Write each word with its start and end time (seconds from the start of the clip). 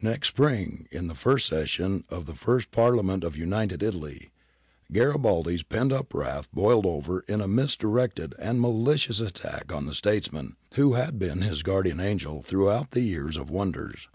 Next 0.00 0.28
spring, 0.28 0.88
in 0.90 1.08
the 1.08 1.14
first 1.14 1.46
session 1.46 2.04
of 2.08 2.24
the 2.24 2.32
first 2.34 2.70
Parliament 2.70 3.22
of 3.22 3.36
United 3.36 3.82
Italy, 3.82 4.30
Garibaldi's 4.92 5.62
pent 5.62 5.92
up 5.92 6.14
wrath 6.14 6.48
boiled 6.54 6.86
over 6.86 7.20
in 7.28 7.42
a 7.42 7.48
misdirected 7.48 8.34
and 8.38 8.62
malicious 8.62 9.20
attack 9.20 9.70
on 9.70 9.84
the 9.84 9.92
statesman 9.92 10.56
who 10.76 10.94
had 10.94 11.18
been 11.18 11.42
his 11.42 11.62
guardian 11.62 12.00
angel 12.00 12.40
throughout 12.40 12.92
the 12.92 13.02
year 13.02 13.28
of 13.28 13.50
wonders. 13.50 14.08